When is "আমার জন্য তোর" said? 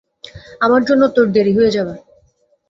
0.61-1.27